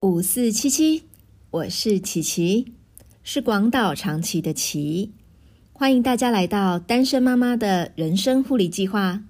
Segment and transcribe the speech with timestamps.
[0.00, 1.08] 五四七七，
[1.50, 2.72] 我是琪琪，
[3.24, 5.12] 是广岛长崎的琪，
[5.72, 9.24] 欢迎大家来到单身妈妈的人生护理计划。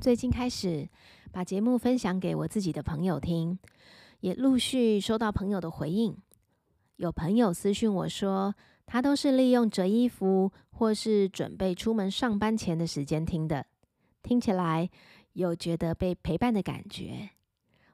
[0.00, 0.88] 最近开始
[1.30, 3.56] 把节目分享给我自己的朋友听，
[4.18, 6.16] 也陆续收到朋友的回应。
[6.96, 8.56] 有朋友私讯我说。
[8.86, 13.66] 他都是利用折衣服或是准备出门上班前的时间听的，
[14.22, 14.88] 听起来
[15.32, 17.30] 有觉得被陪伴的感觉。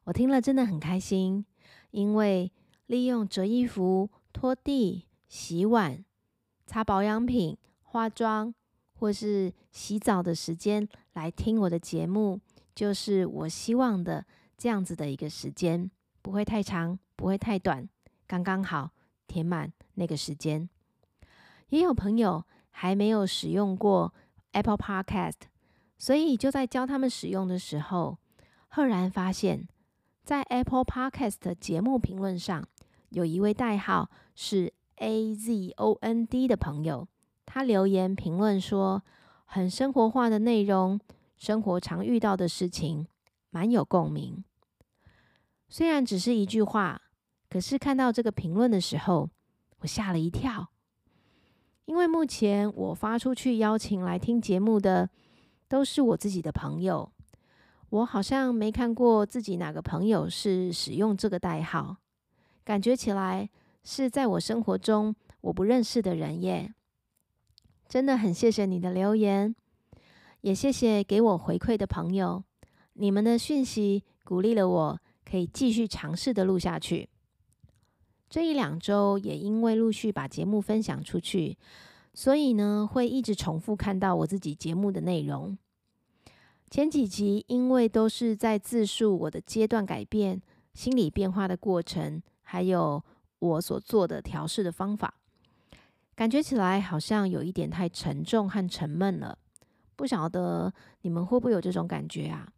[0.04, 1.44] 我听了真的很开心，
[1.92, 2.52] 因为
[2.86, 6.04] 利用折衣服、拖地、洗碗、
[6.66, 8.52] 擦保养品、化妆
[8.94, 12.40] 或是洗澡的时间来听我的节目，
[12.74, 14.26] 就是我希望的
[14.58, 15.90] 这样子的一个时间，
[16.20, 17.88] 不会太长，不会太短，
[18.26, 18.90] 刚刚好
[19.26, 20.68] 填满那个时间。
[21.72, 24.12] 也有朋友还没有使用过
[24.52, 25.40] Apple Podcast，
[25.96, 28.18] 所以就在教他们使用的时候，
[28.68, 29.66] 赫然发现，
[30.22, 32.62] 在 Apple Podcast 节目评论上，
[33.08, 37.08] 有一位代号是 A Z O N D 的朋友，
[37.46, 39.02] 他留言评论说，
[39.46, 41.00] 很生活化的内容，
[41.38, 43.06] 生活常遇到的事情，
[43.48, 44.44] 蛮有共鸣。
[45.70, 47.00] 虽然只是一句话，
[47.48, 49.30] 可是看到这个评论的时候，
[49.78, 50.68] 我吓了一跳。
[51.92, 55.10] 因为目前我发出去邀请来听节目的
[55.68, 57.12] 都是我自己的朋友，
[57.90, 61.98] 我好像没看过自己哪个朋友是使用这个代号，
[62.64, 63.50] 感觉起来
[63.84, 66.72] 是在我生活中我不认识的人耶。
[67.86, 69.54] 真的很谢谢你的留言，
[70.40, 72.42] 也谢谢给我回馈的朋友，
[72.94, 77.10] 你们的讯息鼓励了我，可以继续尝试的录下去。
[78.32, 81.54] 这一两周也因为陆续把节目分享出去，
[82.14, 85.58] 所以呢会一直重复看到我自己节目的内容。
[86.70, 90.40] 前几集因为都是在自述我的阶段改变、
[90.72, 93.04] 心理变化的过程，还有
[93.38, 95.12] 我所做的调试的方法，
[96.14, 99.36] 感觉起来好像有一点太沉重和沉闷了。
[99.94, 100.72] 不晓得
[101.02, 102.48] 你们会不会有这种感觉啊？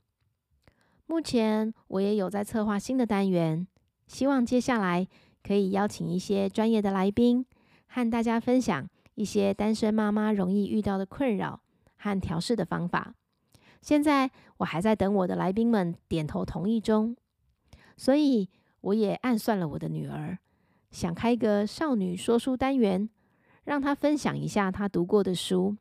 [1.07, 3.67] 目前我也有在策划新的单元，
[4.07, 5.09] 希望接下来。
[5.47, 7.45] 可以邀请一些专业的来宾，
[7.87, 11.61] 和大家分享一些单身妈妈容易遇到的困扰
[11.97, 13.15] 和调试的方法。
[13.83, 17.15] 现在我还在等我的来宾们点头同意中，
[17.99, 18.49] 所以
[18.81, 20.39] 我也暗算了我的女儿，
[20.91, 23.11] 想开一个少女说书单元，
[23.65, 25.77] 让她分享一下她读过的书。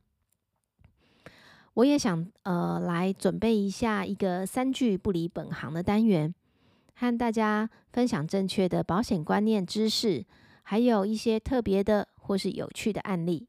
[1.75, 6.35] 我也想呃来准备一下一个三句不离本行的单元。
[6.96, 10.26] 和大家分享正确的保险观念知识，
[10.64, 13.48] 还有一些特别的或是有趣的案例。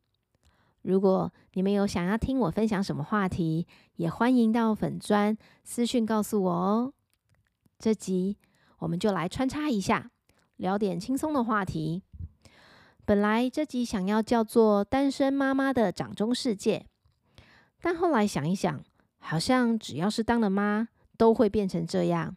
[0.82, 3.66] 如果你们有想要听我分享什么话题，
[3.97, 6.93] 也欢迎到粉砖私讯告诉我哦。
[7.78, 8.37] 这集
[8.78, 10.10] 我们就来穿插一下，
[10.56, 12.03] 聊点轻松的话题。
[13.06, 16.87] 本来这集想要叫做“单身妈妈的掌中世界”，
[17.81, 18.83] 但后来想一想，
[19.19, 22.37] 好像只要是当了妈，都会变成这样。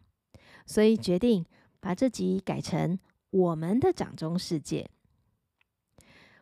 [0.68, 1.44] 所以决定
[1.80, 3.00] 把这集改成
[3.32, 4.88] 我们的掌中世界。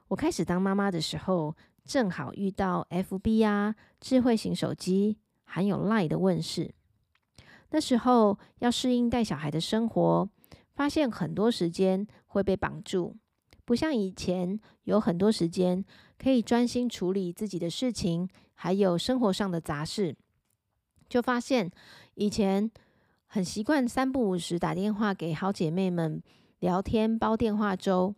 [0.07, 1.55] 我开始当妈妈的时候，
[1.85, 6.73] 正好遇到 FB 啊、智慧型手机，还有 Line 的问世。
[7.69, 10.27] 那时候要适应带小孩的生活，
[10.73, 13.15] 发现很多时间会被绑住，
[13.63, 15.85] 不像以前有很多时间
[16.17, 20.15] 可以专心处理自己的事情，还有生活上的杂事。
[21.07, 21.69] 就发现
[22.15, 22.71] 以前。
[23.35, 26.23] 很习惯三不五时打电话给好姐妹们
[26.59, 28.15] 聊天，煲电话粥，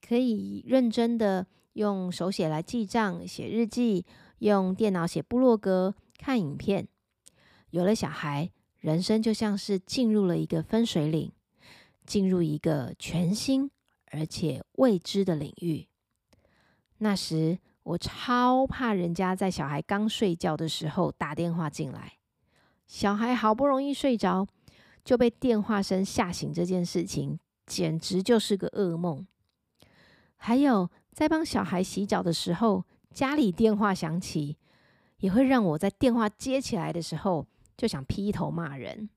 [0.00, 4.06] 可以认真的用手写来记账、写日记，
[4.38, 6.88] 用电脑写部落格、看影片。
[7.72, 11.30] 有了小孩，人生就像是进入了一个分水岭，
[12.06, 13.70] 进入一个全新
[14.12, 15.86] 而且未知的领域。
[16.96, 22.14] 那时我超怕人家在小孩刚睡觉的时候打电话进来。
[22.86, 24.46] 小孩好不容易睡着，
[25.04, 29.26] 就被电话声吓醒，这件事情简直就是个噩梦。
[30.36, 34.56] 还有在帮小孩洗澡的时候，家里电话响起，
[35.18, 37.46] 也会让我在电话接起来的时候
[37.76, 39.08] 就想劈头骂人。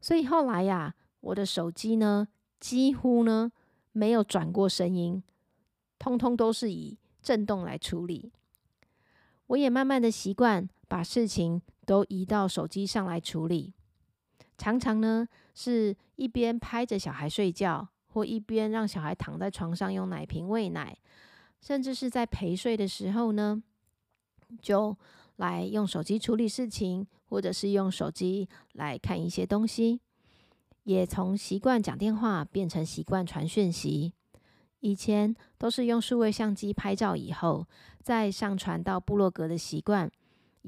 [0.00, 2.28] 所以后来呀，我的手机呢，
[2.58, 3.52] 几乎呢
[3.92, 5.22] 没有转过声音，
[5.98, 8.32] 通通都是以震动来处理。
[9.46, 11.62] 我也慢慢的习惯把事情。
[11.88, 13.72] 都移到手机上来处理，
[14.58, 20.94] 常常呢是一边拍着小孩睡觉，或一边让小孩躺在床上用奶瓶喂奶，
[21.62, 23.62] 甚至是在陪睡的时候呢，
[24.60, 24.94] 就
[25.36, 29.98] 来用手机处理事情，或者是用手机来看一些东西，
[30.82, 34.12] 也从习惯讲电话变成习惯传讯息。
[34.80, 37.66] 以前都是用数位相机拍照，以后
[38.02, 40.10] 再上传到部落格的习惯，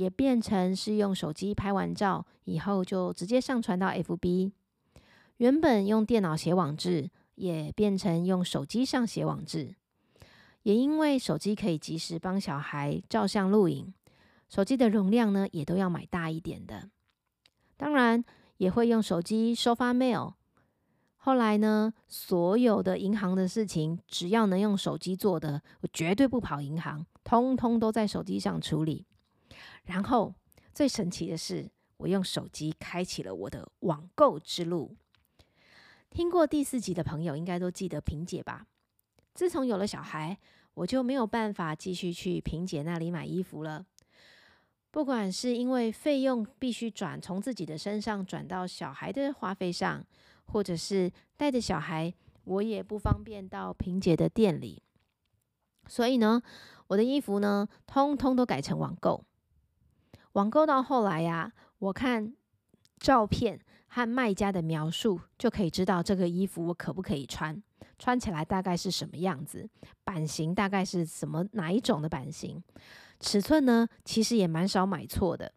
[0.00, 4.50] 也变成是用手机拍完照以后就直接上传到 FB。
[5.36, 9.74] 原本用电脑写网志，也变成用手机上写网志。
[10.62, 13.92] 也因为手机可以及时帮小孩照相录影，
[14.48, 16.88] 手机的容量呢也都要买大一点的。
[17.76, 18.24] 当然
[18.56, 20.32] 也会用手机收发 mail。
[21.18, 29.04] 后来呢，所有的银行的事情，只要能用手机做的，我绝对不跑银行，通通都在手机上处理。
[29.84, 30.34] 然后
[30.72, 34.96] 最神奇的是，我用手机开启了我的网购之路。
[36.10, 38.66] 听过第四集的朋友，应该都记得萍姐吧？
[39.34, 40.38] 自从有了小孩，
[40.74, 43.86] 我就没有办法继续去萍姐那里买衣服了。
[44.90, 50.04] 不管是因为费用必须转从自己的身上转到小孩的花费上，
[50.46, 52.12] 或者是带着小孩，
[52.42, 54.82] 我也不方便到萍姐的店里，
[55.86, 56.42] 所以呢，
[56.88, 59.24] 我的衣服呢，通通都改成网购。
[60.32, 62.34] 网购到后来呀，我看
[62.98, 63.60] 照片。
[63.92, 67.60] 和卖家的描述就可以知道这个衣服我可不可以穿，
[67.98, 69.68] 穿起来大概是什么样子，
[70.04, 72.62] 版型大概是什么哪一种的版型，
[73.18, 73.88] 尺寸呢？
[74.04, 75.50] 其实也蛮少买错的。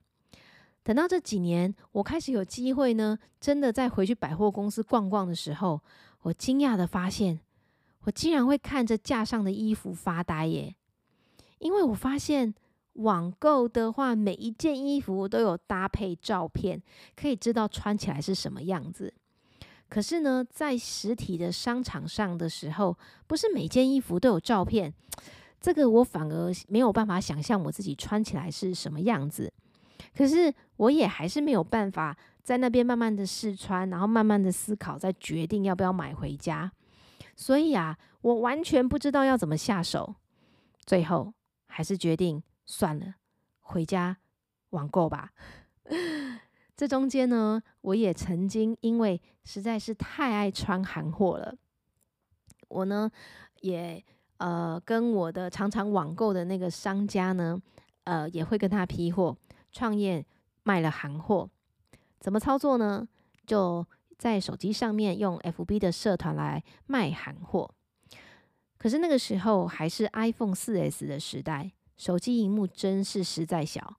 [0.82, 5.80] 等到这几年我开始有机会呢，真的再回去百货公司逛逛的时候，
[6.24, 7.40] 我惊讶的发现，
[8.06, 10.76] 我竟然会看着架上的衣服发呆耶，
[11.60, 12.56] 因为我发现。
[12.94, 16.82] 网购的话，每一件衣服都有搭配照片，
[17.16, 19.14] 可以知道穿起来是什么样子。
[19.90, 22.98] 可是呢，在实体的商场上的时候，
[23.28, 24.94] 不是每件衣服都有照片，
[25.60, 29.52] 这个我反而没有办法想象我自己穿起来是什么样子。
[30.16, 36.72] 可是我也还是没有办法在那边慢慢的试穿，然后慢慢的思考，再决定要不要买回家。
[37.36, 40.16] 所以啊，我完全不知道要怎么下手，
[40.86, 41.34] 最后
[41.68, 42.42] 还是决定。
[42.66, 43.16] 算了，
[43.60, 44.18] 回家
[44.70, 45.32] 网购吧。
[46.76, 51.56] 这中间呢，我也曾经因为实在是太爱穿韩货了，
[52.68, 53.10] 我呢
[53.62, 54.04] 也
[54.38, 57.62] 呃跟我的常常网购的那个商家呢，
[58.06, 59.38] 呃也会跟他批货，
[59.72, 60.26] 创业
[60.64, 61.50] 卖了韩货。
[62.20, 63.08] 怎么操作呢？
[63.46, 63.86] 就
[64.18, 67.70] 在手机上面用 FB 的社团来卖韩货。
[68.78, 71.72] 可是那个时候还是 iPhone 四 S 的时代。
[71.98, 73.98] 手机荧幕真是实在小，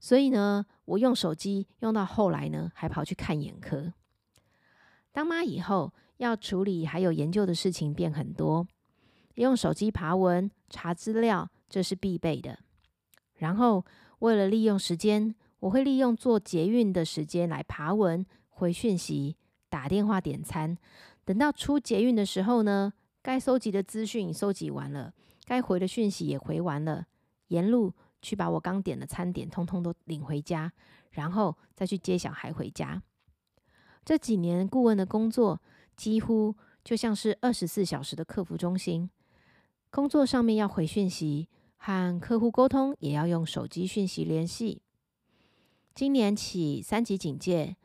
[0.00, 3.92] 所以呢，我用手机用到后来呢，还跑去看眼科。
[5.12, 8.66] 当妈以后，要处理还有研究的事情变很多，
[9.34, 12.58] 用手机爬文查资料，这是必备的。
[13.34, 13.84] 然后
[14.20, 19.36] 为了利用时间，我会利用做捷运的时间来爬文、回讯息、
[19.68, 20.76] 打电话、点餐。
[21.24, 22.92] 等到出捷运的时候呢，
[23.22, 25.12] 该收集的资讯收集完了，
[25.44, 27.06] 该回的讯息也回完了。
[27.48, 30.72] 沿路去把我刚点的餐点通通都领回家，
[31.10, 33.02] 然后再去接小孩回家。
[34.04, 35.60] 这几年顾问的工作
[35.96, 36.54] 几乎
[36.84, 39.10] 就像是二十四小时的客服中心，
[39.90, 44.82] 工作上面要回讯息，和客户沟通也要用手机讯息联系。
[45.94, 47.76] 今年起三级警戒，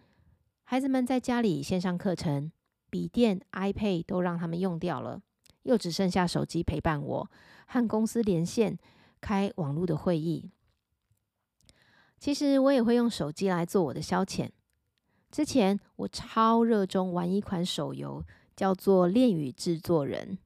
[0.63, 2.51] 孩子们在家里线上课程，
[2.89, 5.21] 笔电、iPad 都让他们用掉了，
[5.63, 7.31] 又只剩下手机陪伴我
[7.67, 8.77] 和公司连线。
[9.21, 10.49] 开网络的会议，
[12.19, 14.49] 其实我也会用手机来做我的消遣。
[15.29, 18.25] 之前我超热衷玩一款手游，
[18.55, 20.37] 叫做《恋与制作人》，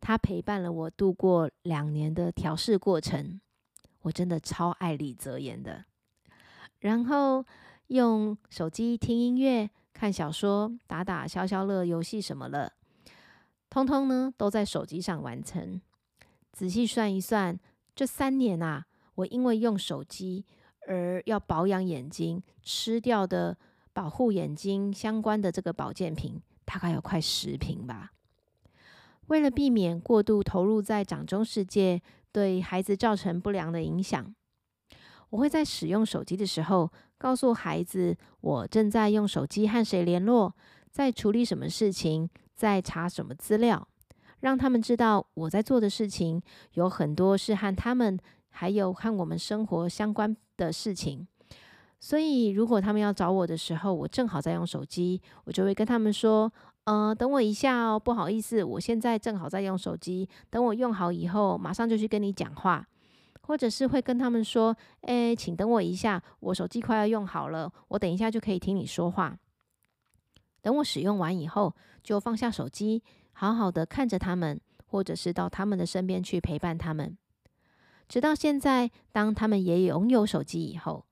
[0.00, 3.40] 它陪伴了我度过两年的调试过程。
[4.02, 5.86] 我真的超爱李泽言的。
[6.80, 7.44] 然后
[7.86, 12.74] 用手机听音乐、看小说、打打消消乐游戏什么了，
[13.70, 15.80] 通通呢都在手机上完成。
[16.52, 17.58] 仔细算一算。
[17.94, 20.44] 这三年啊，我因为用手机
[20.88, 23.56] 而要保养眼睛，吃掉的
[23.92, 28.10] 保护眼睛相关的这个保健品，大概有快十瓶吧。
[29.28, 34.34] 为了避免过度投入在掌中世界，对孩子造成不良的影响，
[35.30, 40.54] 我会在使用手机的时候，告诉孩子我正在用手机和谁联络，
[40.90, 43.88] 在处理什么事情，在查什么资料。
[44.44, 46.38] 让他们知道我在做的事情
[46.74, 48.18] 有很多是和他们
[48.50, 51.26] 还有和我们生活相关的事情，
[51.98, 56.52] 所以如果他们要找我的时候，我正好在用手机，我就会跟他们说
[56.84, 62.86] ：“呃，等我一下哦，不好意思，我现在正好在用手机，等我用好以后，马上就去跟你讲话。
[63.46, 69.38] 或者是会跟他们说，哎，请等我一下，我手机快要用好了，我等一下就可以听你说话。
[70.60, 73.02] 等我使用完以后，就放下手机，
[73.34, 77.16] 好好的看着他们，或者是到他们的身边去陪伴他们。
[78.08, 81.04] 直到现在，当他们也拥有手机以后，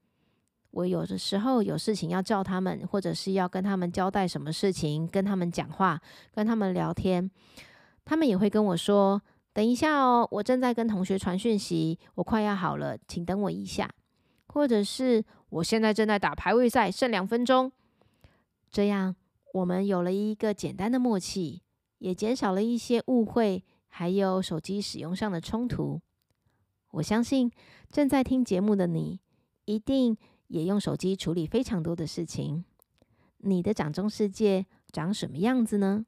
[0.70, 6.00] 我有的时候有事情要叫他们，或者是要跟他们交代什么事情，跟他们讲话，
[6.32, 7.30] 跟他们聊天，
[8.04, 9.20] 他们也会跟我说
[9.52, 13.90] ：“等一下哦，我正在跟同学传讯息，我快要好了，请等我一下。”
[14.48, 17.72] 或者是我现在正在打排位赛，剩两分钟。
[18.70, 19.16] 这样，
[19.54, 21.62] 我们有了一个简单的默契，
[22.02, 26.00] 也减少了一些误会，还有手机使用上的冲突。
[26.90, 27.48] 我相信
[27.92, 29.20] 正在听节目的你，
[29.66, 30.16] 一定
[30.48, 32.64] 也用手机处理非常多的事情。
[33.38, 36.04] 你的掌中世界长什么样子呢？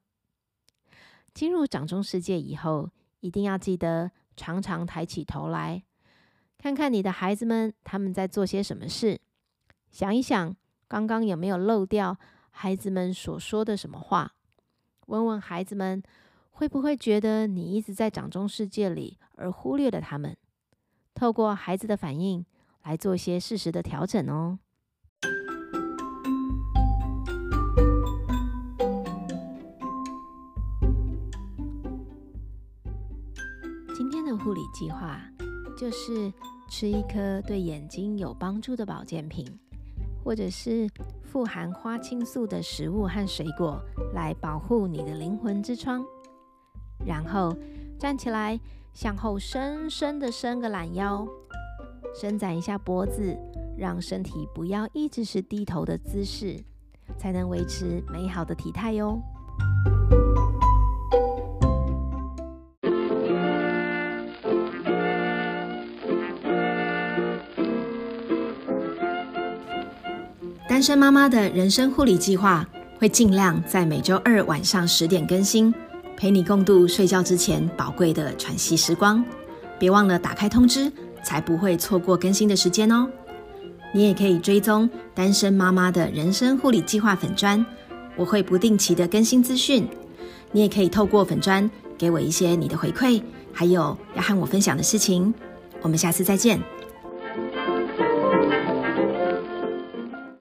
[1.33, 5.81] 进入掌中世界以后，一定要记得常常抬起头来，
[6.57, 9.21] 看看你的孩子们他们在做些什么事，
[9.91, 10.53] 想一想
[10.89, 12.17] 刚刚有没有漏掉
[12.51, 14.34] 孩子们所说的什么话，
[15.07, 16.01] 问问孩子们
[16.51, 20.35] 会不会觉得你一直在掌中世界里而忽略了他们。
[21.13, 22.45] 透过孩子的反应
[22.83, 24.59] 来做些适时的调整哦。
[33.95, 35.21] 今天的护理计划
[35.77, 36.31] 就是
[36.69, 39.47] 吃一颗对眼睛有帮助的保健品，
[40.23, 40.89] 或者是
[41.23, 43.81] 富含花青素的食物和水果，
[44.15, 46.03] 来保护你的灵魂之窗。
[47.05, 47.55] 然后
[47.99, 48.59] 站起来。
[48.95, 51.27] 向后深深的伸个懒腰，
[52.17, 53.37] 伸展一下脖子，
[53.77, 56.57] 让身体不要一直是低头的姿势，
[57.17, 59.21] 才能维持美好的体态哟。
[70.69, 72.65] 单身妈妈的人生护理计划
[72.97, 75.73] 会尽量在每周二晚上十点更新。
[76.17, 79.23] 陪你共度睡觉之前宝贵的喘息时光，
[79.77, 80.89] 别忘了打开通知，
[81.23, 83.05] 才不会错过更新的时间哦。
[83.93, 87.65] 你也可以追踪单身妈妈的人生护理计划粉砖，
[88.15, 89.87] 我会不定期的更新资讯。
[90.53, 93.21] 你也可以透过粉砖给我一些你的回馈，
[93.51, 95.33] 还有要和我分享的事情。
[95.81, 96.61] 我们下次再见。